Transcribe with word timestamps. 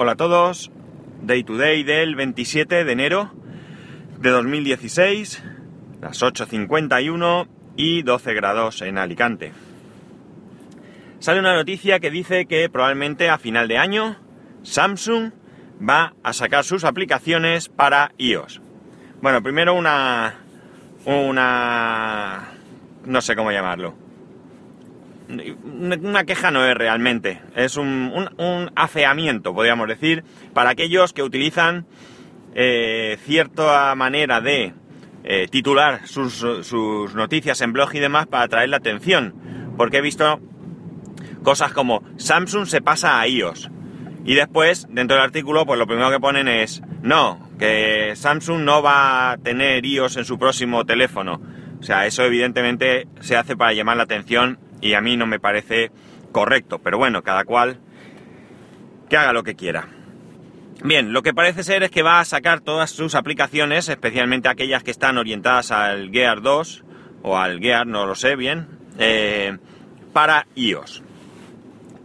Hola 0.00 0.12
a 0.12 0.16
todos, 0.16 0.70
Day 1.22 1.42
to 1.42 1.56
Day 1.56 1.82
del 1.82 2.14
27 2.14 2.84
de 2.84 2.92
enero 2.92 3.32
de 4.20 4.30
2016, 4.30 5.42
las 6.00 6.22
8.51 6.22 7.48
y 7.74 8.02
12 8.02 8.34
grados 8.34 8.80
en 8.82 8.96
Alicante. 8.96 9.52
Sale 11.18 11.40
una 11.40 11.56
noticia 11.56 11.98
que 11.98 12.12
dice 12.12 12.46
que 12.46 12.70
probablemente 12.70 13.28
a 13.28 13.38
final 13.38 13.66
de 13.66 13.78
año 13.78 14.16
Samsung 14.62 15.32
va 15.82 16.14
a 16.22 16.32
sacar 16.32 16.62
sus 16.62 16.84
aplicaciones 16.84 17.68
para 17.68 18.12
iOS. 18.18 18.60
Bueno, 19.20 19.42
primero 19.42 19.74
una... 19.74 20.36
una... 21.06 22.50
no 23.04 23.20
sé 23.20 23.34
cómo 23.34 23.50
llamarlo 23.50 24.07
una 25.28 26.24
queja 26.24 26.50
no 26.50 26.64
es 26.64 26.74
realmente, 26.74 27.40
es 27.54 27.76
un, 27.76 28.70
afeamiento, 28.74 29.54
podríamos 29.54 29.88
decir, 29.88 30.24
para 30.54 30.70
aquellos 30.70 31.12
que 31.12 31.22
utilizan 31.22 31.86
eh, 32.54 33.18
cierta 33.24 33.94
manera 33.94 34.40
de 34.40 34.72
eh, 35.24 35.46
titular 35.50 36.06
sus, 36.06 36.42
noticias 37.14 37.60
en 37.60 37.72
blog 37.72 37.94
y 37.94 37.98
demás 37.98 38.26
para 38.26 38.44
atraer 38.44 38.70
la 38.70 38.78
atención. 38.78 39.34
Porque 39.76 39.98
he 39.98 40.00
visto 40.00 40.40
cosas 41.42 41.72
como 41.72 42.02
Samsung 42.16 42.66
se 42.66 42.80
pasa 42.80 43.20
a 43.20 43.28
iOS. 43.28 43.70
Y 44.24 44.34
después, 44.34 44.86
dentro 44.90 45.16
del 45.16 45.24
artículo, 45.24 45.64
pues 45.66 45.78
lo 45.78 45.86
primero 45.86 46.10
que 46.10 46.20
ponen 46.20 46.48
es, 46.48 46.82
no, 47.02 47.48
que 47.58 48.14
Samsung 48.16 48.62
no 48.62 48.82
va 48.82 49.32
a 49.32 49.36
tener 49.38 49.84
iOS 49.86 50.16
en 50.16 50.24
su 50.24 50.38
próximo 50.38 50.84
teléfono. 50.84 51.40
O 51.80 51.82
sea, 51.82 52.06
eso 52.06 52.24
evidentemente 52.24 53.06
se 53.20 53.36
hace 53.36 53.56
para 53.56 53.72
llamar 53.72 53.96
la 53.96 54.02
atención 54.02 54.58
y 54.80 54.94
a 54.94 55.00
mí 55.00 55.16
no 55.16 55.26
me 55.26 55.40
parece 55.40 55.90
correcto, 56.32 56.78
pero 56.78 56.98
bueno, 56.98 57.22
cada 57.22 57.44
cual 57.44 57.80
que 59.08 59.16
haga 59.16 59.32
lo 59.32 59.42
que 59.42 59.54
quiera. 59.54 59.88
Bien, 60.84 61.12
lo 61.12 61.22
que 61.22 61.34
parece 61.34 61.64
ser 61.64 61.82
es 61.82 61.90
que 61.90 62.02
va 62.02 62.20
a 62.20 62.24
sacar 62.24 62.60
todas 62.60 62.90
sus 62.90 63.14
aplicaciones, 63.16 63.88
especialmente 63.88 64.48
aquellas 64.48 64.84
que 64.84 64.92
están 64.92 65.18
orientadas 65.18 65.72
al 65.72 66.10
Gear 66.10 66.40
2 66.40 66.84
o 67.22 67.36
al 67.36 67.58
Gear, 67.58 67.86
no 67.86 68.06
lo 68.06 68.14
sé 68.14 68.36
bien, 68.36 68.68
eh, 68.98 69.58
para 70.12 70.46
iOS. 70.54 71.02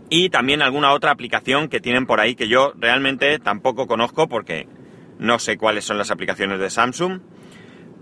Y 0.10 0.30
también 0.30 0.62
alguna 0.62 0.92
otra 0.92 1.12
aplicación 1.12 1.70
que 1.70 1.80
tienen 1.80 2.06
por 2.06 2.20
ahí 2.20 2.36
que 2.36 2.48
yo 2.48 2.74
realmente 2.78 3.38
tampoco 3.40 3.88
conozco 3.88 4.28
porque 4.28 4.68
no 5.20 5.40
sé 5.40 5.58
cuáles 5.58 5.86
son 5.86 5.98
las 5.98 6.12
aplicaciones 6.12 6.60
de 6.60 6.70
Samsung. 6.70 7.22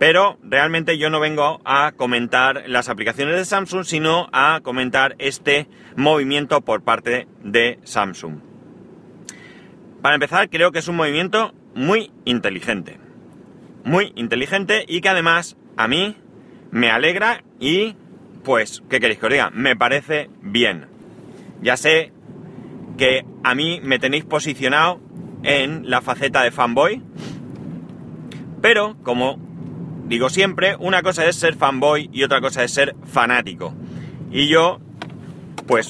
Pero 0.02 0.40
realmente 0.42 0.98
yo 0.98 1.12
no 1.12 1.20
vengo 1.20 1.62
a 1.64 1.92
comentar 1.92 2.64
las 2.66 2.90
aplicaciones 2.90 3.36
de 3.36 3.46
Samsung, 3.46 3.84
sino 3.84 4.30
a 4.34 4.60
comentar 4.64 5.16
este 5.20 5.68
movimiento 5.96 6.62
por 6.62 6.82
parte 6.82 7.28
de 7.44 7.78
Samsung. 7.84 8.40
Para 10.02 10.16
empezar, 10.16 10.50
creo 10.50 10.72
que 10.72 10.80
es 10.80 10.88
un 10.88 10.96
movimiento 10.96 11.54
muy 11.76 12.10
inteligente. 12.26 12.98
Muy 13.84 14.12
inteligente 14.16 14.86
y 14.88 15.02
que 15.02 15.10
además 15.10 15.56
a 15.78 15.88
mí 15.88 16.18
me 16.72 16.90
alegra 16.90 17.44
y, 17.60 17.96
pues, 18.44 18.82
¿qué 18.90 19.00
queréis 19.00 19.20
que 19.20 19.28
os 19.28 19.32
diga? 19.32 19.52
Me 19.52 19.76
parece 19.76 20.32
bien. 20.42 20.88
Ya 21.62 21.78
sé 21.78 22.12
que 22.98 23.24
a 23.44 23.54
mí 23.54 23.80
me 23.84 24.00
tenéis 24.00 24.26
posicionado 24.26 25.00
en 25.44 25.92
la 25.92 26.02
faceta 26.02 26.42
de 26.42 26.50
fanboy, 26.50 27.04
pero 28.64 28.98
como 29.04 29.51
digo 30.12 30.30
siempre, 30.30 30.76
una 30.78 31.02
cosa 31.04 31.26
es 31.26 31.38
ser 31.38 31.56
fanboy 31.56 32.10
y 32.12 32.24
otra 32.24 32.42
cosa 32.42 32.66
es 32.66 32.74
ser 32.74 32.96
fanático. 33.06 33.74
Y 34.30 34.50
yo, 34.50 34.80
pues, 35.68 35.90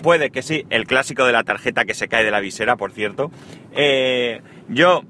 puede 0.00 0.30
que 0.30 0.42
sí, 0.42 0.64
el 0.70 0.86
clásico 0.86 1.26
de 1.26 1.32
la 1.32 1.42
tarjeta 1.42 1.84
que 1.84 1.92
se 1.92 2.06
cae 2.06 2.24
de 2.24 2.30
la 2.30 2.38
visera, 2.38 2.76
por 2.76 2.92
cierto. 2.92 3.32
Eh, 3.72 4.42
yo, 4.68 5.02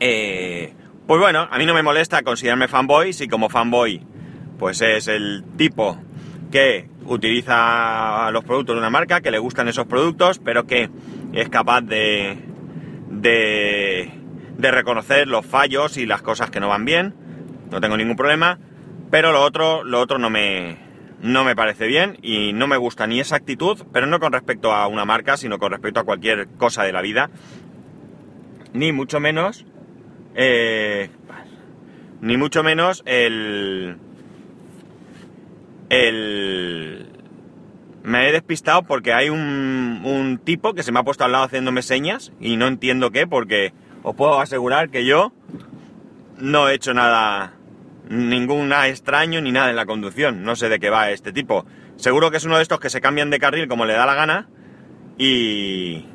eh, 0.00 0.72
pues 1.06 1.20
bueno, 1.20 1.46
a 1.50 1.58
mí 1.58 1.66
no 1.66 1.74
me 1.74 1.82
molesta 1.82 2.22
considerarme 2.22 2.68
fanboy 2.68 3.12
si 3.12 3.28
como 3.28 3.50
fanboy, 3.50 4.00
pues 4.58 4.80
es 4.80 5.06
el 5.06 5.44
tipo 5.58 5.98
que 6.50 6.88
utiliza 7.04 8.30
los 8.30 8.44
productos 8.44 8.76
de 8.76 8.80
una 8.80 8.88
marca, 8.88 9.20
que 9.20 9.30
le 9.30 9.38
gustan 9.38 9.68
esos 9.68 9.86
productos, 9.86 10.38
pero 10.38 10.66
que 10.66 10.88
es 11.34 11.50
capaz 11.50 11.82
de, 11.82 12.38
de, 13.10 14.10
de 14.56 14.70
reconocer 14.70 15.28
los 15.28 15.44
fallos 15.44 15.98
y 15.98 16.06
las 16.06 16.22
cosas 16.22 16.50
que 16.50 16.60
no 16.60 16.68
van 16.68 16.86
bien 16.86 17.25
no 17.70 17.80
tengo 17.80 17.96
ningún 17.96 18.16
problema, 18.16 18.58
pero 19.10 19.32
lo 19.32 19.42
otro, 19.42 19.84
lo 19.84 20.00
otro 20.00 20.18
no 20.18 20.30
me, 20.30 20.78
no 21.20 21.44
me 21.44 21.56
parece 21.56 21.86
bien 21.86 22.18
y 22.22 22.52
no 22.52 22.66
me 22.66 22.76
gusta 22.76 23.06
ni 23.06 23.20
esa 23.20 23.36
actitud, 23.36 23.82
pero 23.92 24.06
no 24.06 24.20
con 24.20 24.32
respecto 24.32 24.72
a 24.72 24.86
una 24.86 25.04
marca, 25.04 25.36
sino 25.36 25.58
con 25.58 25.72
respecto 25.72 26.00
a 26.00 26.04
cualquier 26.04 26.48
cosa 26.56 26.84
de 26.84 26.92
la 26.92 27.02
vida, 27.02 27.30
ni 28.72 28.92
mucho 28.92 29.20
menos, 29.20 29.64
eh, 30.34 31.10
ni 32.20 32.36
mucho 32.36 32.62
menos 32.62 33.02
el, 33.06 33.96
el, 35.88 37.08
me 38.02 38.28
he 38.28 38.32
despistado 38.32 38.82
porque 38.82 39.12
hay 39.12 39.30
un, 39.30 40.02
un 40.04 40.38
tipo 40.38 40.74
que 40.74 40.82
se 40.82 40.92
me 40.92 41.00
ha 41.00 41.04
puesto 41.04 41.24
al 41.24 41.32
lado 41.32 41.44
haciéndome 41.44 41.82
señas 41.82 42.32
y 42.40 42.56
no 42.56 42.66
entiendo 42.66 43.10
qué, 43.10 43.26
porque 43.26 43.72
os 44.02 44.14
puedo 44.14 44.40
asegurar 44.40 44.90
que 44.90 45.04
yo 45.04 45.32
no 46.38 46.68
he 46.68 46.74
hecho 46.74 46.94
nada, 46.94 47.54
ningún 48.08 48.72
extraño 48.72 49.40
ni 49.40 49.52
nada 49.52 49.70
en 49.70 49.76
la 49.76 49.86
conducción. 49.86 50.42
No 50.42 50.56
sé 50.56 50.68
de 50.68 50.78
qué 50.78 50.90
va 50.90 51.10
este 51.10 51.32
tipo. 51.32 51.66
Seguro 51.96 52.30
que 52.30 52.36
es 52.36 52.44
uno 52.44 52.56
de 52.56 52.62
estos 52.62 52.80
que 52.80 52.90
se 52.90 53.00
cambian 53.00 53.30
de 53.30 53.38
carril 53.38 53.68
como 53.68 53.84
le 53.84 53.94
da 53.94 54.06
la 54.06 54.14
gana 54.14 54.48
y... 55.18 56.06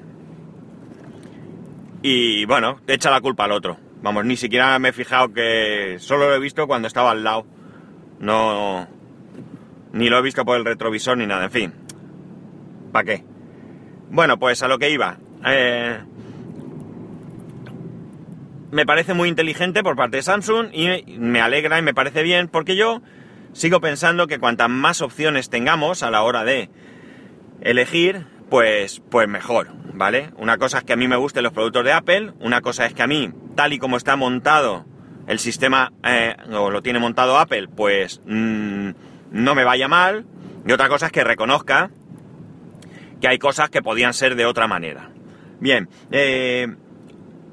Y 2.03 2.45
bueno, 2.45 2.79
echa 2.87 3.11
la 3.11 3.21
culpa 3.21 3.45
al 3.45 3.51
otro. 3.51 3.77
Vamos, 4.01 4.25
ni 4.25 4.35
siquiera 4.35 4.79
me 4.79 4.89
he 4.89 4.93
fijado 4.93 5.31
que 5.33 5.97
solo 5.99 6.29
lo 6.29 6.35
he 6.35 6.39
visto 6.39 6.65
cuando 6.67 6.87
estaba 6.87 7.11
al 7.11 7.23
lado. 7.23 7.45
No... 8.19 8.87
Ni 9.93 10.09
lo 10.09 10.17
he 10.17 10.21
visto 10.21 10.45
por 10.45 10.57
el 10.57 10.65
retrovisor 10.65 11.17
ni 11.17 11.27
nada, 11.27 11.45
en 11.45 11.51
fin. 11.51 11.73
¿Para 12.91 13.05
qué? 13.05 13.23
Bueno, 14.09 14.39
pues 14.39 14.63
a 14.63 14.67
lo 14.67 14.79
que 14.79 14.89
iba. 14.89 15.17
Eh, 15.45 15.99
me 18.71 18.85
parece 18.85 19.13
muy 19.13 19.29
inteligente 19.29 19.83
por 19.83 19.95
parte 19.95 20.17
de 20.17 20.23
Samsung 20.23 20.69
y 20.73 21.17
me 21.17 21.41
alegra 21.41 21.77
y 21.77 21.81
me 21.81 21.93
parece 21.93 22.23
bien 22.23 22.47
porque 22.47 22.75
yo 22.75 23.01
sigo 23.53 23.81
pensando 23.81 24.27
que 24.27 24.39
cuantas 24.39 24.69
más 24.69 25.01
opciones 25.01 25.49
tengamos 25.49 26.03
a 26.03 26.11
la 26.11 26.23
hora 26.23 26.43
de 26.43 26.69
elegir, 27.61 28.25
pues, 28.49 29.01
pues 29.09 29.27
mejor, 29.27 29.69
¿vale? 29.93 30.31
Una 30.37 30.57
cosa 30.57 30.79
es 30.79 30.83
que 30.85 30.93
a 30.93 30.97
mí 30.97 31.07
me 31.07 31.17
gusten 31.17 31.43
los 31.43 31.53
productos 31.53 31.83
de 31.83 31.91
Apple, 31.91 32.33
una 32.39 32.61
cosa 32.61 32.85
es 32.85 32.93
que 32.93 33.03
a 33.03 33.07
mí, 33.07 33.31
tal 33.55 33.73
y 33.73 33.77
como 33.77 33.97
está 33.97 34.15
montado 34.15 34.85
el 35.27 35.39
sistema, 35.39 35.91
eh, 36.03 36.35
o 36.51 36.71
lo 36.71 36.81
tiene 36.81 36.99
montado 36.99 37.37
Apple, 37.37 37.67
pues 37.67 38.21
mm, 38.25 38.89
no 39.31 39.55
me 39.55 39.63
vaya 39.63 39.87
mal, 39.87 40.25
y 40.65 40.71
otra 40.71 40.87
cosa 40.87 41.07
es 41.07 41.11
que 41.11 41.23
reconozca 41.23 41.91
que 43.19 43.27
hay 43.27 43.37
cosas 43.37 43.69
que 43.69 43.81
podían 43.81 44.13
ser 44.13 44.35
de 44.35 44.45
otra 44.45 44.67
manera. 44.67 45.11
Bien, 45.59 45.89
eh, 46.09 46.67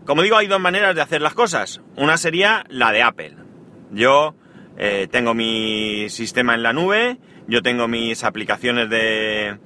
como 0.08 0.22
digo, 0.22 0.38
hay 0.38 0.46
dos 0.46 0.58
maneras 0.58 0.94
de 0.94 1.02
hacer 1.02 1.20
las 1.20 1.34
cosas. 1.34 1.82
Una 1.94 2.16
sería 2.16 2.64
la 2.70 2.92
de 2.92 3.02
Apple. 3.02 3.36
Yo 3.90 4.34
eh, 4.78 5.06
tengo 5.10 5.34
mi 5.34 6.08
sistema 6.08 6.54
en 6.54 6.62
la 6.62 6.72
nube, 6.72 7.18
yo 7.46 7.60
tengo 7.60 7.88
mis 7.88 8.24
aplicaciones 8.24 8.88
de, 8.88 9.58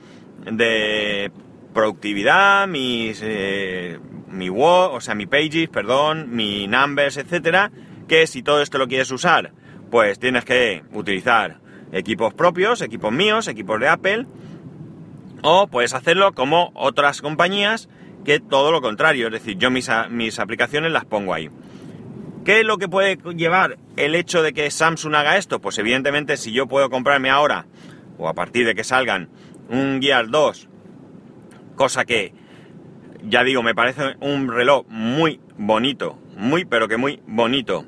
de 0.51 1.31
productividad, 1.73 2.67
mis, 2.67 3.21
eh, 3.23 4.01
mi 4.27 4.51
Word, 4.51 4.97
o 4.97 5.01
sea, 5.01 5.15
mi 5.15 5.27
Pages, 5.27 5.69
perdón, 5.69 6.35
mi 6.35 6.67
Numbers, 6.67 7.19
etcétera, 7.19 7.71
que 8.09 8.27
si 8.27 8.43
todo 8.43 8.63
esto 8.63 8.79
lo 8.79 8.89
quieres 8.89 9.13
usar, 9.13 9.53
pues 9.93 10.19
tienes 10.19 10.45
que 10.45 10.83
utilizar 10.93 11.61
equipos 11.93 12.35
propios, 12.35 12.83
equipos 12.83 13.13
míos, 13.13 13.47
equipos 13.47 13.79
de 13.79 13.87
Apple, 13.87 14.27
o 15.45 15.69
puedes 15.69 15.95
hacerlo 15.95 16.33
como 16.33 16.73
otras 16.75 17.23
compañías 17.23 17.89
que 18.25 18.41
todo 18.41 18.73
lo 18.73 18.81
contrario, 18.81 19.27
es 19.27 19.33
decir, 19.33 19.59
yo 19.59 19.71
mis, 19.71 19.91
mis 20.11 20.39
aplicaciones 20.39 20.93
las 20.93 21.05
pongo 21.05 21.35
ahí. 21.35 21.51
¿Qué 22.45 22.61
es 22.61 22.67
lo 22.67 22.79
que 22.79 22.89
puede 22.89 23.19
llevar 23.37 23.79
el 23.97 24.15
hecho 24.15 24.43
de 24.43 24.53
que 24.53 24.71
Samsung 24.71 25.15
haga 25.15 25.37
esto? 25.37 25.61
Pues 25.61 25.79
evidentemente 25.79 26.37
si 26.37 26.53
yo 26.53 26.67
puedo 26.67 26.91
comprarme 26.91 27.31
ahora, 27.31 27.67
o 28.19 28.29
a 28.29 28.35
partir 28.35 28.67
de 28.67 28.75
que 28.75 28.85
salgan, 28.85 29.29
un 29.69 30.01
Gear 30.03 30.29
2, 30.29 30.69
cosa 31.77 32.05
que, 32.05 32.35
ya 33.23 33.45
digo, 33.45 33.63
me 33.63 33.75
parece 33.75 34.17
un 34.21 34.49
reloj 34.49 34.87
muy 34.89 35.41
bonito, 35.57 36.19
muy 36.37 36.65
pero 36.65 36.89
que 36.89 36.97
muy 36.97 37.21
bonito. 37.27 37.87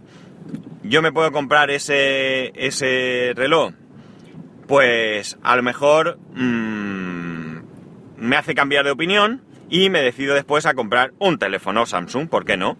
Yo 0.84 1.02
me 1.02 1.12
puedo 1.12 1.32
comprar 1.32 1.70
ese, 1.70 2.52
ese 2.54 3.32
reloj, 3.34 3.72
pues 4.68 5.38
a 5.42 5.56
lo 5.56 5.62
mejor 5.62 6.18
mm, 6.34 7.58
me 8.18 8.36
hace 8.36 8.54
cambiar 8.54 8.84
de 8.84 8.92
opinión, 8.92 9.42
y 9.68 9.90
me 9.90 10.02
decido 10.02 10.34
después 10.34 10.66
a 10.66 10.74
comprar 10.74 11.12
un 11.18 11.38
teléfono 11.38 11.86
Samsung, 11.86 12.28
¿por 12.28 12.44
qué 12.44 12.56
no? 12.56 12.76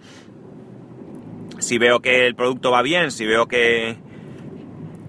Si 1.59 1.79
veo 1.79 2.01
que 2.01 2.27
el 2.27 2.35
producto 2.35 2.71
va 2.71 2.83
bien, 2.83 3.11
si 3.11 3.27
veo 3.27 3.47
que, 3.49 3.97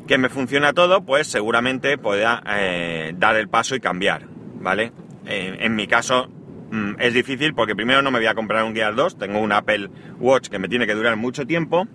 que 0.07 0.17
me 0.17 0.29
funciona 0.29 0.73
todo, 0.73 1.05
pues 1.05 1.27
seguramente 1.27 1.97
pueda 1.97 2.43
eh, 2.47 3.13
dar 3.17 3.35
el 3.35 3.49
paso 3.49 3.75
y 3.75 3.79
cambiar, 3.79 4.27
¿vale? 4.59 4.91
en 5.27 5.75
mi 5.75 5.87
caso, 5.87 6.27
mm, 6.71 6.99
es 6.99 7.15
difícil 7.15 7.55
porque 7.55 7.75
primero 7.75 8.03
no 8.03 8.11
me 8.11 8.19
voy 8.19 8.27
a 8.27 8.35
comprar 8.35 8.63
un 8.63 8.75
Gear 8.75 8.93
2, 8.93 9.17
tengo 9.17 9.39
un 9.39 9.51
Apple 9.51 9.89
Watch 10.19 10.49
que 10.49 10.59
me 10.59 10.67
tiene 10.67 10.85
que 10.85 10.93
durar 10.93 11.15
mucho 11.15 11.47
tiempo. 11.47 11.87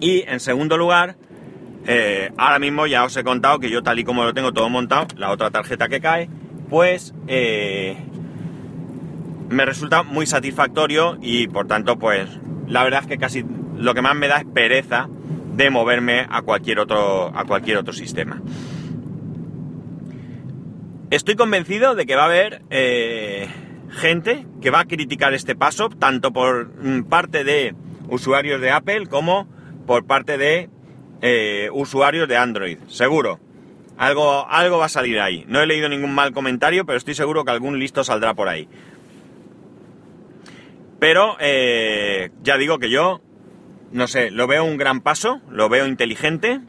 Y 0.00 0.24
en 0.26 0.40
segundo 0.40 0.76
lugar, 0.76 1.16
eh, 1.86 2.30
ahora 2.36 2.58
mismo 2.58 2.86
ya 2.86 3.04
os 3.04 3.16
he 3.16 3.24
contado 3.24 3.58
que 3.58 3.70
yo 3.70 3.82
tal 3.82 3.98
y 3.98 4.04
como 4.04 4.24
lo 4.24 4.34
tengo 4.34 4.52
todo 4.52 4.68
montado, 4.68 5.06
la 5.16 5.30
otra 5.30 5.50
tarjeta 5.50 5.88
que 5.88 6.00
cae, 6.00 6.28
pues 6.68 7.14
eh, 7.26 7.96
me 9.48 9.64
resulta 9.64 10.02
muy 10.02 10.26
satisfactorio 10.26 11.18
y 11.20 11.48
por 11.48 11.66
tanto 11.66 11.98
pues 11.98 12.28
la 12.66 12.84
verdad 12.84 13.02
es 13.02 13.06
que 13.06 13.18
casi 13.18 13.44
lo 13.76 13.94
que 13.94 14.02
más 14.02 14.14
me 14.14 14.28
da 14.28 14.38
es 14.38 14.44
pereza 14.44 15.08
de 15.54 15.70
moverme 15.70 16.26
a 16.30 16.42
cualquier 16.42 16.78
otro, 16.78 17.32
a 17.34 17.44
cualquier 17.44 17.78
otro 17.78 17.92
sistema. 17.92 18.40
Estoy 21.10 21.36
convencido 21.36 21.94
de 21.94 22.06
que 22.06 22.16
va 22.16 22.22
a 22.22 22.26
haber 22.26 22.62
eh, 22.70 23.48
gente 23.90 24.46
que 24.60 24.70
va 24.70 24.80
a 24.80 24.84
criticar 24.84 25.32
este 25.32 25.56
paso, 25.56 25.88
tanto 25.88 26.32
por 26.32 26.68
mm, 26.82 27.04
parte 27.04 27.44
de 27.44 27.74
usuarios 28.08 28.60
de 28.60 28.70
Apple 28.70 29.06
como 29.06 29.48
por 29.86 30.04
parte 30.04 30.36
de 30.36 30.68
eh, 31.22 31.70
usuarios 31.72 32.28
de 32.28 32.36
Android. 32.36 32.78
Seguro. 32.88 33.40
Algo, 33.96 34.46
algo 34.48 34.78
va 34.78 34.84
a 34.84 34.90
salir 34.90 35.18
ahí. 35.18 35.44
No 35.48 35.60
he 35.60 35.66
leído 35.66 35.88
ningún 35.88 36.14
mal 36.14 36.32
comentario, 36.32 36.86
pero 36.86 36.98
estoy 36.98 37.14
seguro 37.14 37.44
que 37.44 37.50
algún 37.50 37.80
listo 37.80 38.04
saldrá 38.04 38.34
por 38.34 38.48
ahí. 38.48 38.68
Pero 40.98 41.36
eh, 41.40 42.30
ya 42.42 42.56
digo 42.56 42.78
que 42.78 42.90
yo, 42.90 43.20
no 43.92 44.06
sé, 44.08 44.30
lo 44.30 44.46
veo 44.46 44.64
un 44.64 44.76
gran 44.76 45.00
paso, 45.00 45.40
lo 45.50 45.68
veo 45.68 45.86
inteligente. 45.86 46.60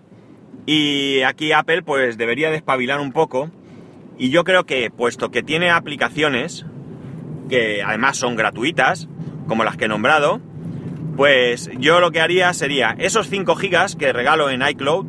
Y 0.65 1.21
aquí 1.21 1.51
Apple 1.51 1.81
pues 1.81 2.17
debería 2.17 2.51
despabilar 2.51 2.99
un 2.99 3.11
poco. 3.11 3.49
Y 4.17 4.29
yo 4.29 4.43
creo 4.43 4.65
que, 4.65 4.91
puesto 4.91 5.31
que 5.31 5.41
tiene 5.41 5.71
aplicaciones, 5.71 6.65
que 7.49 7.81
además 7.81 8.17
son 8.17 8.35
gratuitas, 8.35 9.07
como 9.47 9.63
las 9.63 9.77
que 9.77 9.85
he 9.85 9.87
nombrado, 9.87 10.41
pues 11.17 11.69
yo 11.77 11.99
lo 11.99 12.11
que 12.11 12.21
haría 12.21 12.53
sería 12.53 12.95
esos 12.97 13.27
5 13.27 13.55
gigas 13.55 13.97
que 13.97 14.13
regalo 14.13 14.49
en 14.49 14.61
iCloud 14.61 15.07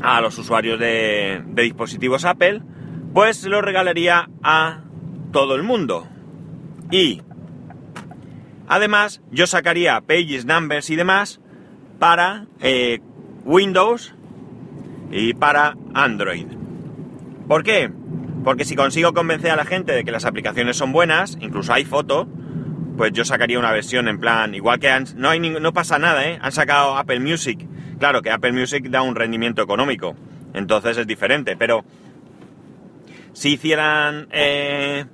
a 0.00 0.20
los 0.20 0.38
usuarios 0.38 0.78
de, 0.78 1.42
dispositivos 1.54 2.24
Apple, 2.24 2.62
pues 3.12 3.44
los 3.44 3.62
regalaría 3.62 4.30
a 4.42 4.80
todo 5.30 5.54
el 5.54 5.62
mundo. 5.62 6.08
Y 6.90 7.22
Además, 8.72 9.20
yo 9.30 9.46
sacaría 9.46 10.00
pages, 10.00 10.46
numbers 10.46 10.88
y 10.88 10.96
demás 10.96 11.42
para 11.98 12.46
eh, 12.62 13.00
Windows 13.44 14.14
y 15.10 15.34
para 15.34 15.76
Android. 15.92 16.46
¿Por 17.46 17.64
qué? 17.64 17.92
Porque 18.42 18.64
si 18.64 18.74
consigo 18.74 19.12
convencer 19.12 19.50
a 19.50 19.56
la 19.56 19.66
gente 19.66 19.92
de 19.92 20.04
que 20.04 20.10
las 20.10 20.24
aplicaciones 20.24 20.78
son 20.78 20.90
buenas, 20.90 21.36
incluso 21.42 21.74
hay 21.74 21.84
foto, 21.84 22.26
pues 22.96 23.12
yo 23.12 23.26
sacaría 23.26 23.58
una 23.58 23.72
versión 23.72 24.08
en 24.08 24.18
plan, 24.18 24.54
igual 24.54 24.78
que 24.78 24.88
no, 25.16 25.28
hay 25.28 25.38
no 25.38 25.74
pasa 25.74 25.98
nada, 25.98 26.26
¿eh? 26.26 26.38
Han 26.40 26.52
sacado 26.52 26.96
Apple 26.96 27.20
Music. 27.20 27.68
Claro 27.98 28.22
que 28.22 28.30
Apple 28.30 28.52
Music 28.52 28.88
da 28.88 29.02
un 29.02 29.16
rendimiento 29.16 29.60
económico, 29.60 30.16
entonces 30.54 30.96
es 30.96 31.06
diferente, 31.06 31.58
pero 31.58 31.84
si 33.34 33.52
hicieran... 33.52 34.28
Eh, 34.30 35.04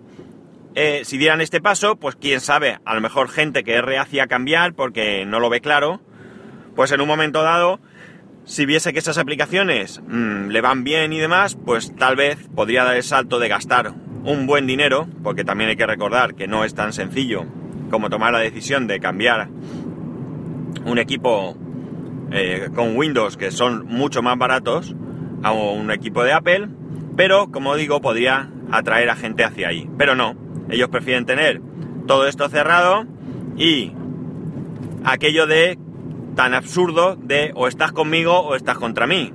eh, 0.81 1.05
si 1.05 1.19
dieran 1.19 1.41
este 1.41 1.61
paso, 1.61 1.97
pues 1.97 2.15
quién 2.15 2.41
sabe, 2.41 2.79
a 2.85 2.95
lo 2.95 3.01
mejor 3.01 3.29
gente 3.29 3.65
que 3.65 3.79
es 3.79 3.83
reacia 3.83 4.23
a 4.23 4.27
cambiar 4.29 4.75
porque 4.75 5.27
no 5.27 5.41
lo 5.41 5.51
ve 5.51 5.61
claro, 5.61 6.01
pues 6.77 6.93
en 6.93 7.01
un 7.01 7.09
momento 7.09 7.43
dado, 7.43 7.81
si 8.45 8.65
viese 8.65 8.93
que 8.93 9.01
esas 9.01 9.19
aplicaciones 9.19 10.01
mm, 10.07 10.51
le 10.51 10.61
van 10.61 10.85
bien 10.85 11.13
y 11.13 11.19
demás, 11.19 11.57
pues 11.57 11.97
tal 11.97 12.15
vez 12.15 12.49
podría 12.55 12.85
dar 12.85 12.95
el 12.95 13.03
salto 13.03 13.41
de 13.41 13.49
gastar 13.49 13.93
un 14.23 14.47
buen 14.47 14.69
dinero, 14.69 15.09
porque 15.25 15.43
también 15.43 15.69
hay 15.69 15.75
que 15.75 15.85
recordar 15.85 16.37
que 16.37 16.47
no 16.47 16.63
es 16.63 16.77
tan 16.77 16.93
sencillo 16.93 17.45
como 17.91 18.09
tomar 18.09 18.33
la 18.33 18.39
decisión 18.39 18.87
de 18.87 19.01
cambiar 19.01 19.49
un 20.85 20.99
equipo 20.99 21.57
eh, 22.31 22.69
con 22.73 22.97
Windows 22.97 23.37
que 23.37 23.51
son 23.51 23.85
mucho 23.87 24.23
más 24.23 24.39
baratos 24.39 24.95
a 25.43 25.51
un 25.51 25.91
equipo 25.91 26.23
de 26.23 26.35
Apple, 26.35 26.69
pero 27.17 27.51
como 27.51 27.75
digo, 27.75 28.01
podría 28.01 28.49
atraer 28.71 29.11
a 29.11 29.17
gente 29.17 29.43
hacia 29.43 29.69
ahí. 29.69 29.91
Pero 29.99 30.15
no, 30.15 30.37
ellos 30.71 30.89
prefieren 30.89 31.27
tener 31.27 31.61
todo 32.07 32.27
esto 32.27 32.49
cerrado 32.49 33.07
y 33.57 33.93
aquello 35.05 35.47
de 35.47 35.79
tan 36.35 36.55
absurdo 36.55 37.17
de 37.17 37.53
o 37.55 37.67
estás 37.67 37.93
conmigo 37.93 38.39
o 38.41 38.55
estás 38.55 38.79
contra 38.79 39.07
mí. 39.07 39.33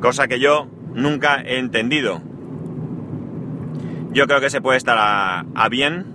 Cosa 0.00 0.26
que 0.28 0.40
yo 0.40 0.68
nunca 0.94 1.40
he 1.42 1.58
entendido. 1.58 2.22
Yo 4.12 4.26
creo 4.26 4.40
que 4.40 4.50
se 4.50 4.60
puede 4.60 4.78
estar 4.78 4.96
a, 4.98 5.68
bien 5.68 6.06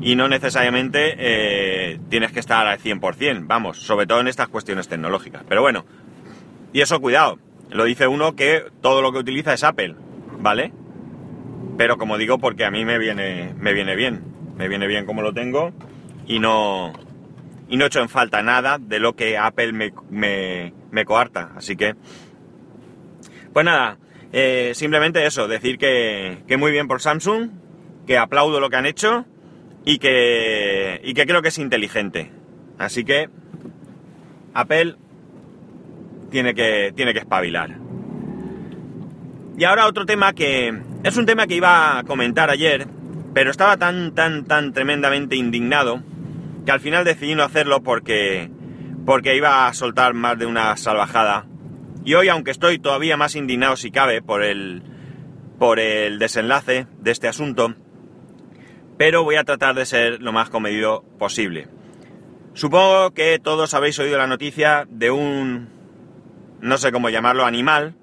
y 0.00 0.16
no 0.16 0.28
necesariamente 0.28 1.14
eh, 1.18 2.00
tienes 2.08 2.32
que 2.32 2.40
estar 2.40 2.66
al 2.66 2.78
100%, 2.78 3.44
vamos, 3.46 3.78
sobre 3.78 4.06
todo 4.06 4.20
en 4.20 4.28
estas 4.28 4.48
cuestiones 4.48 4.88
tecnológicas. 4.88 5.44
Pero 5.48 5.62
bueno, 5.62 5.84
y 6.72 6.80
eso 6.80 7.00
cuidado, 7.00 7.38
lo 7.70 7.84
dice 7.84 8.08
uno 8.08 8.34
que 8.34 8.64
todo 8.80 9.02
lo 9.02 9.12
que 9.12 9.18
utiliza 9.18 9.54
es 9.54 9.62
Apple, 9.62 9.94
¿vale? 10.40 10.72
Pero 11.76 11.96
como 11.96 12.18
digo, 12.18 12.38
porque 12.38 12.64
a 12.64 12.70
mí 12.70 12.84
me 12.84 12.98
viene, 12.98 13.54
me 13.58 13.72
viene 13.72 13.96
bien. 13.96 14.22
Me 14.56 14.68
viene 14.68 14.86
bien 14.86 15.06
como 15.06 15.22
lo 15.22 15.32
tengo 15.32 15.72
y 16.26 16.38
no, 16.38 16.92
y 17.68 17.76
no 17.76 17.86
echo 17.86 18.00
en 18.00 18.08
falta 18.08 18.42
nada 18.42 18.78
de 18.78 18.98
lo 18.98 19.16
que 19.16 19.38
Apple 19.38 19.72
me, 19.72 19.92
me, 20.90 21.04
coarta. 21.04 21.52
Así 21.56 21.76
que, 21.76 21.94
pues 23.52 23.64
nada, 23.64 23.98
eh, 24.32 24.72
simplemente 24.74 25.24
eso, 25.26 25.48
decir 25.48 25.78
que, 25.78 26.42
que, 26.46 26.56
muy 26.56 26.70
bien 26.70 26.86
por 26.86 27.00
Samsung, 27.00 27.50
que 28.06 28.18
aplaudo 28.18 28.60
lo 28.60 28.70
que 28.70 28.76
han 28.76 28.86
hecho 28.86 29.24
y 29.84 29.98
que, 29.98 31.00
y 31.02 31.14
que 31.14 31.26
creo 31.26 31.42
que 31.42 31.48
es 31.48 31.58
inteligente. 31.58 32.30
Así 32.78 33.04
que 33.04 33.30
Apple 34.54 34.96
tiene 36.30 36.54
que, 36.54 36.92
tiene 36.94 37.12
que 37.12 37.20
espabilar. 37.20 37.81
Y 39.62 39.64
ahora 39.64 39.86
otro 39.86 40.06
tema 40.06 40.32
que 40.32 40.76
es 41.04 41.16
un 41.16 41.24
tema 41.24 41.46
que 41.46 41.54
iba 41.54 41.96
a 41.96 42.02
comentar 42.02 42.50
ayer, 42.50 42.88
pero 43.32 43.52
estaba 43.52 43.76
tan, 43.76 44.12
tan, 44.12 44.44
tan 44.44 44.72
tremendamente 44.72 45.36
indignado 45.36 46.02
que 46.66 46.72
al 46.72 46.80
final 46.80 47.04
decidí 47.04 47.36
no 47.36 47.44
hacerlo 47.44 47.80
porque, 47.80 48.50
porque 49.06 49.36
iba 49.36 49.68
a 49.68 49.72
soltar 49.72 50.14
más 50.14 50.36
de 50.36 50.46
una 50.46 50.76
salvajada. 50.76 51.46
Y 52.04 52.14
hoy, 52.14 52.28
aunque 52.28 52.50
estoy 52.50 52.80
todavía 52.80 53.16
más 53.16 53.36
indignado 53.36 53.76
si 53.76 53.92
cabe 53.92 54.20
por 54.20 54.42
el, 54.42 54.82
por 55.60 55.78
el 55.78 56.18
desenlace 56.18 56.88
de 56.98 57.12
este 57.12 57.28
asunto, 57.28 57.76
pero 58.98 59.22
voy 59.22 59.36
a 59.36 59.44
tratar 59.44 59.76
de 59.76 59.86
ser 59.86 60.20
lo 60.20 60.32
más 60.32 60.50
comedido 60.50 61.04
posible. 61.20 61.68
Supongo 62.54 63.12
que 63.12 63.38
todos 63.38 63.74
habéis 63.74 63.96
oído 64.00 64.18
la 64.18 64.26
noticia 64.26 64.88
de 64.90 65.12
un, 65.12 65.68
no 66.60 66.78
sé 66.78 66.90
cómo 66.90 67.10
llamarlo, 67.10 67.44
animal, 67.44 67.94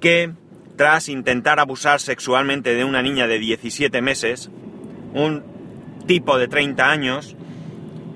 que 0.00 0.30
tras 0.76 1.08
intentar 1.08 1.60
abusar 1.60 2.00
sexualmente 2.00 2.74
de 2.74 2.84
una 2.84 3.02
niña 3.02 3.26
de 3.26 3.38
17 3.38 4.00
meses, 4.02 4.50
un 5.14 5.42
tipo 6.06 6.38
de 6.38 6.48
30 6.48 6.90
años, 6.90 7.36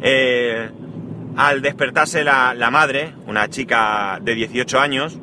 eh, 0.02 0.70
al 1.36 1.62
despertarse 1.62 2.24
la, 2.24 2.54
la, 2.54 2.70
madre, 2.70 3.14
una 3.26 3.48
chica 3.48 4.18
de 4.22 4.34
18 4.34 4.80
años, 4.80 5.18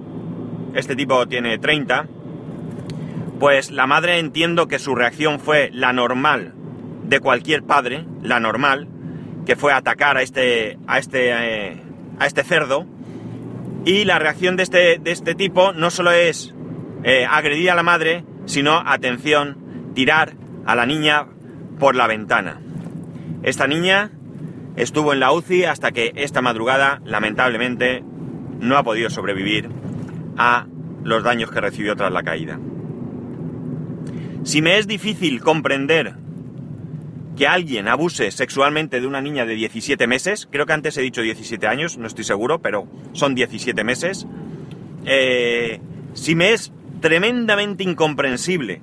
este 0.75 0.95
tipo 0.95 1.27
tiene 1.27 1.57
30, 1.57 2.07
pues 3.39 3.71
la 3.71 3.87
madre 3.87 4.19
entiendo 4.19 4.67
que 4.67 4.79
su 4.79 4.95
reacción 4.95 5.39
fue 5.39 5.69
la 5.73 5.91
normal 5.91 6.53
de 7.03 7.19
cualquier 7.19 7.63
padre, 7.63 8.05
la 8.21 8.39
normal, 8.39 8.87
que 9.45 9.55
fue 9.55 9.73
atacar 9.73 10.17
a 10.17 10.21
este, 10.21 10.77
a 10.87 10.99
este, 10.99 11.31
eh, 11.31 11.81
a 12.19 12.25
este 12.25 12.43
cerdo, 12.43 12.85
y 13.85 14.05
la 14.05 14.19
reacción 14.19 14.55
de 14.55 14.63
este, 14.63 14.99
de 14.99 15.11
este 15.11 15.35
tipo 15.35 15.73
no 15.73 15.89
solo 15.89 16.11
es 16.11 16.52
eh, 17.03 17.25
agredir 17.29 17.72
a 17.72 17.75
la 17.75 17.83
madre, 17.83 18.24
sino, 18.45 18.81
atención, 18.86 19.91
tirar 19.93 20.33
a 20.65 20.75
la 20.75 20.86
niña 20.86 21.27
por 21.79 21.95
la 21.95 22.07
ventana. 22.07 22.62
Esta 23.43 23.67
niña 23.67 24.12
estuvo 24.75 25.13
en 25.13 25.19
la 25.19 25.31
UCI 25.31 25.65
hasta 25.65 25.91
que 25.91 26.13
esta 26.15 26.41
madrugada, 26.41 27.01
lamentablemente, 27.05 28.03
no 28.60 28.77
ha 28.77 28.83
podido 28.83 29.10
sobrevivir 29.10 29.69
a 30.38 30.67
los 31.03 31.24
daños 31.24 31.51
que 31.51 31.62
recibió 31.62 31.95
tras 31.95 32.12
la 32.12 32.24
caída. 32.24 32.60
Si 34.43 34.62
me 34.62 34.77
es 34.77 34.88
difícil 34.88 35.41
comprender 35.41 36.15
que 37.38 37.48
alguien 37.48 37.88
abuse 37.88 38.31
sexualmente 38.31 39.01
de 39.01 39.07
una 39.07 39.22
niña 39.22 39.45
de 39.45 39.55
17 39.55 40.05
meses, 40.07 40.48
creo 40.51 40.65
que 40.65 40.74
antes 40.74 40.98
he 40.98 41.01
dicho 41.01 41.22
17 41.22 41.67
años, 41.67 41.98
no 41.98 42.07
estoy 42.07 42.24
seguro, 42.24 42.62
pero 42.62 42.88
son 43.13 43.36
17 43.36 43.83
meses, 43.83 44.27
eh, 45.05 45.81
si 46.13 46.36
me 46.36 46.53
es 46.53 46.72
tremendamente 47.03 47.83
incomprensible 47.83 48.81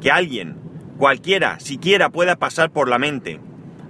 que 0.00 0.12
alguien, 0.12 0.56
cualquiera, 0.98 1.58
siquiera 1.58 2.10
pueda 2.10 2.36
pasar 2.36 2.70
por 2.70 2.88
la 2.88 2.96
mente 2.96 3.40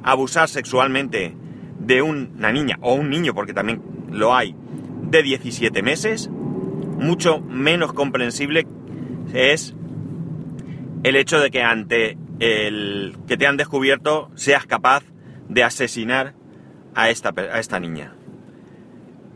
abusar 0.02 0.49
sexualmente 0.49 1.37
de 1.78 2.00
una 2.00 2.52
niña 2.52 2.78
o 2.80 2.95
un 2.95 3.11
niño, 3.11 3.35
porque 3.35 3.52
también 3.52 3.83
lo 4.11 4.35
hay, 4.35 4.56
de 5.02 5.23
17 5.23 5.83
meses, 5.83 6.30
mucho 6.30 7.40
menos 7.40 7.92
comprensible 7.92 8.66
es 9.35 9.75
el 11.02 11.14
hecho 11.14 11.38
de 11.38 11.50
que 11.50 11.62
ante 11.62 12.16
el 12.40 13.14
que 13.28 13.37
te 13.37 13.47
han 13.47 13.59
descubierto 13.59 14.30
seas 14.37 14.64
capaz 14.64 15.04
de 15.50 15.64
asesinar 15.64 16.33
a 16.95 17.11
esta, 17.11 17.35
a 17.37 17.61
esta 17.61 17.78
niña. 17.78 18.14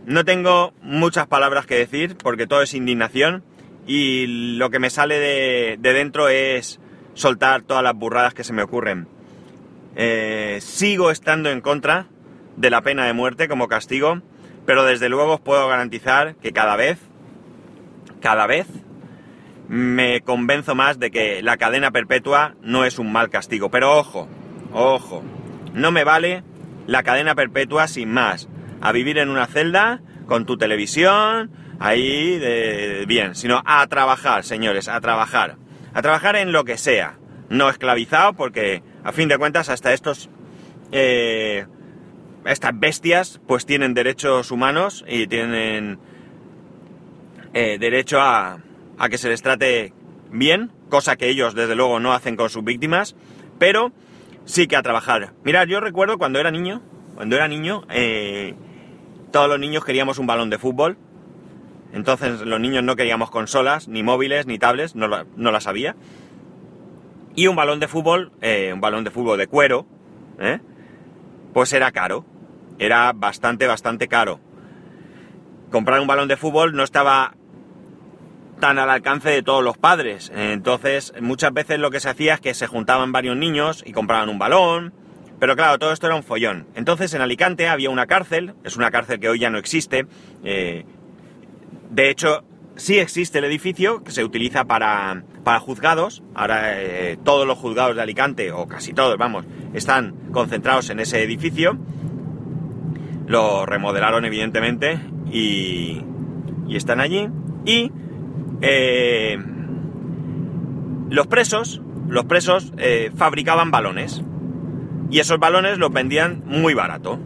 No 0.06 0.24
tengo 0.24 0.72
muchas 0.80 1.26
palabras 1.26 1.66
que 1.66 1.74
decir 1.74 2.16
porque 2.16 2.46
todo 2.46 2.62
es 2.62 2.72
indignación 2.72 3.44
y 3.86 4.56
lo 4.56 4.70
que 4.70 4.78
me 4.78 4.90
sale 4.90 5.18
de, 5.18 5.78
dentro 5.80 6.28
es 6.28 6.80
soltar 7.14 7.62
todas 7.62 7.82
las 7.82 7.94
burradas 7.94 8.34
que 8.34 8.44
se 8.44 8.52
me 8.52 8.62
ocurren. 8.62 9.08
Eh, 9.96 10.58
sigo 10.60 11.10
estando 11.10 11.50
en 11.50 11.60
contra 11.60 12.06
de 12.56 12.70
la 12.70 12.82
pena 12.82 13.06
de 13.06 13.12
muerte 13.12 13.48
como 13.48 13.68
castigo, 13.68 14.22
pero 14.66 14.84
desde 14.84 15.08
luego 15.08 15.34
os 15.34 15.40
puedo 15.40 15.66
garantizar 15.68 16.36
que 16.36 16.52
cada 16.52 16.76
vez, 16.76 16.98
cada 18.20 18.46
vez, 18.46 18.66
me 19.68 20.20
convenzo 20.22 20.74
más 20.74 20.98
de 20.98 21.10
que 21.10 21.42
la 21.42 21.56
cadena 21.56 21.92
perpetua 21.92 22.56
no 22.60 22.84
es 22.84 22.98
un 22.98 23.12
mal 23.12 23.30
castigo. 23.30 23.70
Pero 23.70 23.96
ojo, 23.96 24.28
ojo, 24.72 25.22
no 25.74 25.92
me 25.92 26.04
vale 26.04 26.42
la 26.86 27.02
cadena 27.02 27.34
perpetua 27.34 27.86
sin 27.86 28.10
más. 28.12 28.48
A 28.80 28.92
vivir 28.92 29.18
en 29.18 29.28
una 29.28 29.46
celda, 29.46 30.00
con 30.26 30.44
tu 30.44 30.56
televisión, 30.56 31.50
ahí 31.80 32.38
de 32.38 33.04
bien, 33.08 33.34
sino 33.34 33.60
a 33.64 33.84
trabajar, 33.88 34.44
señores, 34.44 34.88
a 34.88 35.00
trabajar. 35.00 35.56
A 35.92 36.02
trabajar 36.02 36.36
en 36.36 36.52
lo 36.52 36.64
que 36.64 36.78
sea. 36.78 37.18
No 37.48 37.68
esclavizado, 37.68 38.34
porque 38.34 38.84
a 39.02 39.10
fin 39.10 39.28
de 39.28 39.38
cuentas 39.38 39.68
hasta 39.68 39.92
estos... 39.92 40.30
Eh, 40.92 41.66
estas 42.44 42.78
bestias 42.78 43.40
pues 43.46 43.66
tienen 43.66 43.92
derechos 43.92 44.50
humanos 44.50 45.04
y 45.06 45.26
tienen 45.26 45.98
eh, 47.52 47.76
derecho 47.78 48.20
a, 48.20 48.60
a 48.98 49.08
que 49.08 49.18
se 49.18 49.28
les 49.28 49.42
trate 49.42 49.92
bien, 50.30 50.72
cosa 50.88 51.16
que 51.16 51.28
ellos 51.28 51.54
desde 51.54 51.74
luego 51.74 52.00
no 52.00 52.12
hacen 52.12 52.36
con 52.36 52.48
sus 52.48 52.64
víctimas, 52.64 53.14
pero 53.58 53.92
sí 54.46 54.66
que 54.66 54.76
a 54.76 54.82
trabajar. 54.82 55.32
Mirad, 55.44 55.66
yo 55.66 55.80
recuerdo 55.80 56.18
cuando 56.18 56.38
era 56.38 56.50
niño, 56.50 56.82
cuando 57.14 57.36
era 57.36 57.46
niño, 57.46 57.82
eh, 57.90 58.54
todos 59.30 59.48
los 59.48 59.60
niños 59.60 59.84
queríamos 59.84 60.18
un 60.18 60.26
balón 60.26 60.50
de 60.50 60.58
fútbol. 60.58 60.96
Entonces 61.92 62.40
los 62.40 62.60
niños 62.60 62.84
no 62.84 62.96
queríamos 62.96 63.30
consolas, 63.30 63.88
ni 63.88 64.02
móviles, 64.02 64.46
ni 64.46 64.58
tablets, 64.58 64.94
no, 64.94 65.08
las 65.50 65.66
había. 65.66 65.96
Y 67.34 67.46
un 67.46 67.56
balón 67.56 67.80
de 67.80 67.88
fútbol, 67.88 68.32
eh, 68.40 68.72
un 68.72 68.80
balón 68.80 69.04
de 69.04 69.10
fútbol 69.10 69.38
de 69.38 69.46
cuero, 69.46 69.86
¿eh? 70.38 70.60
pues 71.52 71.72
era 71.72 71.90
caro. 71.92 72.24
Era 72.78 73.12
bastante, 73.12 73.66
bastante 73.66 74.08
caro. 74.08 74.40
Comprar 75.70 76.00
un 76.00 76.06
balón 76.06 76.28
de 76.28 76.36
fútbol 76.36 76.74
no 76.74 76.82
estaba 76.82 77.34
tan 78.60 78.78
al 78.78 78.90
alcance 78.90 79.30
de 79.30 79.42
todos 79.42 79.62
los 79.62 79.76
padres. 79.76 80.30
Entonces, 80.34 81.12
muchas 81.20 81.52
veces 81.52 81.78
lo 81.78 81.90
que 81.90 82.00
se 82.00 82.08
hacía 82.08 82.34
es 82.34 82.40
que 82.40 82.54
se 82.54 82.66
juntaban 82.66 83.12
varios 83.12 83.36
niños 83.36 83.82
y 83.84 83.92
compraban 83.92 84.28
un 84.28 84.38
balón. 84.38 84.94
Pero 85.38 85.56
claro, 85.56 85.78
todo 85.78 85.92
esto 85.92 86.06
era 86.06 86.16
un 86.16 86.22
follón. 86.22 86.66
Entonces, 86.74 87.12
en 87.14 87.22
Alicante 87.22 87.68
había 87.68 87.90
una 87.90 88.06
cárcel, 88.06 88.54
es 88.62 88.76
una 88.76 88.90
cárcel 88.90 89.18
que 89.20 89.28
hoy 89.28 89.38
ya 89.38 89.50
no 89.50 89.58
existe. 89.58 90.06
Eh, 90.44 90.84
de 91.90 92.10
hecho, 92.10 92.44
sí 92.76 92.98
existe 92.98 93.38
el 93.38 93.44
edificio 93.44 94.02
que 94.02 94.12
se 94.12 94.24
utiliza 94.24 94.64
para, 94.64 95.24
para 95.44 95.60
juzgados. 95.60 96.22
Ahora 96.34 96.80
eh, 96.80 97.18
todos 97.22 97.46
los 97.46 97.58
juzgados 97.58 97.96
de 97.96 98.02
Alicante, 98.02 98.52
o 98.52 98.66
casi 98.66 98.92
todos, 98.92 99.18
vamos, 99.18 99.44
están 99.74 100.14
concentrados 100.32 100.90
en 100.90 101.00
ese 101.00 101.22
edificio. 101.22 101.78
Lo 103.26 103.66
remodelaron 103.66 104.24
evidentemente 104.24 105.00
y, 105.30 106.02
y 106.68 106.76
están 106.76 107.00
allí. 107.00 107.28
Y 107.64 107.92
eh, 108.62 109.38
los 111.10 111.26
presos, 111.26 111.82
los 112.08 112.24
presos 112.24 112.72
eh, 112.78 113.10
fabricaban 113.16 113.70
balones. 113.70 114.22
Y 115.10 115.18
esos 115.18 115.40
balones 115.40 115.78
los 115.78 115.92
vendían 115.92 116.44
muy 116.46 116.72
barato. 116.72 117.18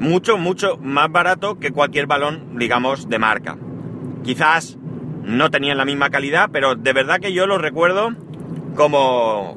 Mucho, 0.00 0.38
mucho 0.38 0.78
más 0.78 1.12
barato 1.12 1.58
que 1.58 1.72
cualquier 1.72 2.06
balón, 2.06 2.58
digamos, 2.58 3.08
de 3.08 3.18
marca. 3.18 3.58
Quizás 4.24 4.78
no 5.22 5.50
tenían 5.50 5.76
la 5.76 5.84
misma 5.84 6.08
calidad, 6.08 6.48
pero 6.52 6.74
de 6.74 6.92
verdad 6.92 7.20
que 7.20 7.32
yo 7.32 7.46
los 7.46 7.60
recuerdo 7.60 8.10
como... 8.74 9.56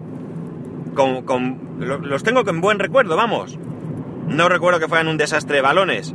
los 1.77 2.23
tengo 2.23 2.47
en 2.47 2.61
buen 2.61 2.77
recuerdo, 2.77 3.15
vamos. 3.15 3.57
No 4.27 4.49
recuerdo 4.49 4.81
que 4.81 4.89
fueran 4.89 5.07
un 5.07 5.17
desastre 5.17 5.55
de 5.55 5.61
balones. 5.61 6.13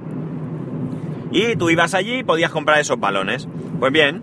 Y 1.32 1.56
tú 1.56 1.70
ibas 1.70 1.94
allí 1.94 2.18
y 2.18 2.22
podías 2.22 2.50
comprar 2.50 2.78
esos 2.80 3.00
balones. 3.00 3.48
Pues 3.80 3.92
bien, 3.92 4.22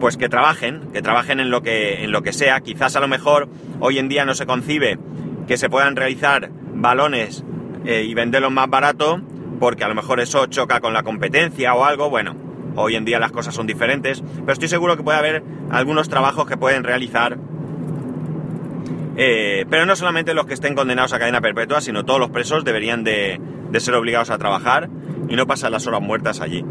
pues 0.00 0.16
que 0.16 0.28
trabajen, 0.28 0.88
que 0.92 1.00
trabajen 1.00 1.38
en 1.38 1.50
lo 1.50 1.62
que, 1.62 2.02
en 2.02 2.10
lo 2.10 2.22
que 2.22 2.32
sea. 2.32 2.60
Quizás 2.60 2.96
a 2.96 3.00
lo 3.00 3.06
mejor 3.06 3.48
hoy 3.78 3.98
en 3.98 4.08
día 4.08 4.24
no 4.24 4.34
se 4.34 4.46
concibe 4.46 4.98
que 5.46 5.56
se 5.56 5.68
puedan 5.68 5.94
realizar 5.94 6.50
balones 6.74 7.44
eh, 7.84 8.02
y 8.02 8.14
venderlos 8.14 8.50
más 8.50 8.68
barato, 8.68 9.20
porque 9.64 9.82
a 9.82 9.88
lo 9.88 9.94
mejor 9.94 10.20
eso 10.20 10.44
choca 10.44 10.80
con 10.80 10.92
la 10.92 11.02
competencia 11.02 11.72
o 11.72 11.86
algo. 11.86 12.10
Bueno, 12.10 12.36
Hoy 12.76 12.96
en 12.96 13.06
día 13.06 13.18
las 13.18 13.32
cosas 13.32 13.54
son 13.54 13.66
diferentes, 13.66 14.22
pero 14.40 14.52
estoy 14.52 14.68
seguro 14.68 14.94
que 14.94 15.02
puede 15.02 15.16
haber 15.16 15.42
algunos 15.70 16.10
trabajos 16.10 16.46
que 16.46 16.58
pueden 16.58 16.84
realizar. 16.84 17.38
Eh, 19.16 19.64
pero 19.70 19.86
no 19.86 19.96
solamente 19.96 20.34
los 20.34 20.44
que 20.44 20.52
estén 20.52 20.74
condenados 20.74 21.14
a 21.14 21.18
cadena 21.18 21.40
perpetua, 21.40 21.80
sino 21.80 22.04
todos 22.04 22.20
los 22.20 22.28
presos 22.28 22.62
deberían 22.62 23.04
de, 23.04 23.40
ser 23.78 23.94
obligados 23.94 24.28
a 24.28 24.36
trabajar 24.36 24.90
y 25.30 25.36
no 25.36 25.46
pasar 25.46 25.70
las 25.70 25.86
horas 25.86 26.02
muertas 26.02 26.42
allí. 26.42 26.62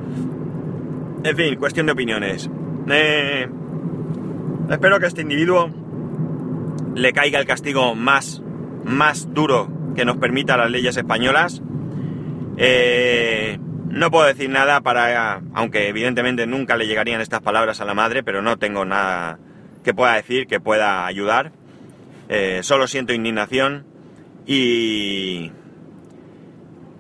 En 1.24 1.36
fin, 1.36 1.56
cuestión 1.56 1.88
de 1.88 1.94
opiniones. 1.94 2.52
Eh, 2.92 3.48
espero 4.70 5.00
que 5.00 5.06
a 5.06 5.08
este 5.08 5.22
individuo 5.22 5.72
le 6.94 7.12
caiga 7.12 7.40
el 7.40 7.48
castigo 7.48 7.96
más, 7.96 8.44
más 8.84 9.34
duro 9.34 9.70
que 9.96 10.06
nos 10.06 10.18
permita 10.18 10.58
las 10.58 10.70
leyes 10.70 10.96
españolas. 10.96 11.64
Eh, 12.58 13.58
no 13.90 14.10
puedo 14.12 14.26
decir 14.26 14.50
nada 14.50 14.82
para, 14.82 15.42
aunque 15.54 15.88
evidentemente 15.88 16.48
nunca 16.48 16.78
le 16.78 16.88
llegarían 16.88 17.22
estas 17.22 17.42
palabras 17.42 17.80
a 17.82 17.86
la 17.86 17.94
madre, 17.94 18.24
pero 18.24 18.42
no 18.42 18.58
tengo 18.58 18.86
nada 18.86 19.40
que 19.84 19.94
pueda 19.94 20.16
decir 20.16 20.48
que 20.48 20.60
pueda 20.60 21.06
ayudar. 21.06 21.52
Eh, 22.30 22.62
solo 22.64 22.88
siento 22.88 23.14
indignación 23.14 23.86
y, 24.46 25.52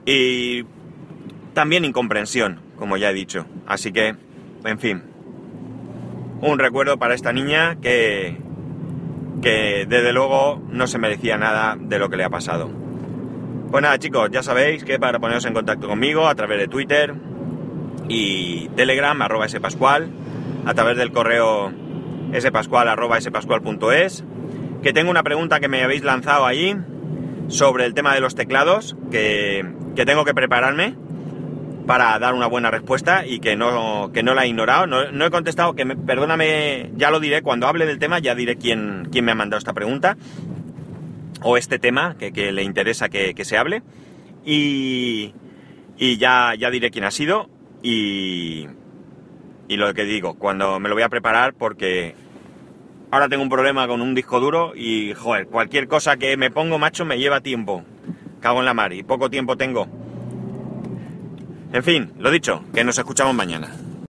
y 0.05 0.65
también 1.53 1.85
incomprensión, 1.85 2.59
como 2.77 2.97
ya 2.97 3.09
he 3.09 3.13
dicho. 3.13 3.45
Así 3.65 3.91
que, 3.91 4.15
en 4.65 4.79
fin, 4.79 5.03
un 6.41 6.59
recuerdo 6.59 6.97
para 6.97 7.15
esta 7.15 7.31
niña 7.31 7.77
que, 7.81 8.37
que 9.41 9.85
desde 9.87 10.13
luego 10.13 10.61
no 10.69 10.87
se 10.87 10.99
merecía 10.99 11.37
nada 11.37 11.77
de 11.79 11.99
lo 11.99 12.09
que 12.09 12.17
le 12.17 12.25
ha 12.25 12.29
pasado. 12.29 12.82
Pues 13.73 13.81
nada 13.81 13.97
chicos, 13.97 14.29
ya 14.31 14.43
sabéis 14.43 14.83
que 14.83 14.99
para 14.99 15.17
poneros 15.17 15.45
en 15.45 15.55
contacto 15.55 15.87
conmigo 15.87 16.27
a 16.27 16.35
través 16.35 16.59
de 16.59 16.67
Twitter 16.67 17.15
y 18.07 18.69
Telegram 18.75 19.19
arroba 19.19 19.49
spascual, 19.49 20.11
a 20.63 20.75
través 20.75 20.95
del 20.95 21.11
correo 21.11 21.73
spascual 22.39 22.87
arroba 22.87 23.19
spascual.es, 23.19 24.23
que 24.83 24.93
tengo 24.93 25.09
una 25.09 25.23
pregunta 25.23 25.59
que 25.59 25.69
me 25.69 25.83
habéis 25.83 26.03
lanzado 26.03 26.45
ahí 26.45 26.77
sobre 27.47 27.85
el 27.85 27.95
tema 27.95 28.13
de 28.13 28.19
los 28.19 28.35
teclados, 28.35 28.95
que, 29.09 29.65
tengo 29.95 30.23
que 30.23 30.35
prepararme 30.35 30.93
para 31.87 32.19
dar 32.19 32.35
una 32.35 32.45
buena 32.45 32.69
respuesta 32.69 33.25
y 33.25 33.39
que 33.39 33.55
no, 33.55 34.11
que 34.13 34.21
no 34.21 34.35
la 34.35 34.43
he 34.43 34.49
ignorado. 34.49 34.85
No, 34.85 35.25
he 35.25 35.31
contestado, 35.31 35.73
que 35.73 35.83
perdóname, 35.83 36.91
ya 36.93 37.09
lo 37.09 37.19
diré, 37.19 37.41
cuando 37.41 37.65
hable 37.65 37.87
del 37.87 37.97
tema 37.97 38.19
ya 38.19 38.35
diré 38.35 38.55
quién, 38.55 39.09
quién 39.11 39.25
me 39.25 39.31
ha 39.31 39.35
mandado 39.35 39.57
esta 39.57 39.73
pregunta 39.73 40.15
o 41.43 41.57
este 41.57 41.79
tema 41.79 42.15
que, 42.17 42.51
le 42.51 42.63
interesa 42.63 43.09
que, 43.09 43.45
se 43.45 43.57
hable. 43.57 43.83
Y, 44.45 45.33
y 45.97 46.17
ya, 46.17 46.53
ya 46.57 46.69
diré 46.69 46.91
quién 46.91 47.05
ha 47.05 47.11
sido 47.11 47.49
y, 47.81 48.67
y 49.67 49.77
lo 49.77 49.93
que 49.93 50.03
digo, 50.03 50.35
cuando 50.35 50.79
me 50.79 50.89
lo 50.89 50.95
voy 50.95 51.03
a 51.03 51.09
preparar 51.09 51.53
porque 51.53 52.15
ahora 53.11 53.29
tengo 53.29 53.43
un 53.43 53.49
problema 53.49 53.87
con 53.87 54.01
un 54.01 54.15
disco 54.15 54.39
duro 54.39 54.73
y, 54.75 55.13
joder, 55.13 55.47
cualquier 55.47 55.87
cosa 55.87 56.17
que 56.17 56.35
me 56.35 56.51
pongo, 56.51 56.79
macho, 56.79 57.05
me 57.05 57.17
lleva 57.17 57.41
tiempo. 57.41 57.83
Cago 58.41 58.59
en 58.59 58.65
la 58.65 58.73
mar 58.73 58.91
y 58.93 59.03
poco 59.03 59.29
tiempo 59.29 59.55
tengo. 59.55 59.87
En 61.71 61.83
fin, 61.83 62.11
lo 62.19 62.29
dicho, 62.29 62.63
que 62.73 62.83
nos 62.83 62.97
escuchamos 62.97 63.33
mañana. 63.33 63.69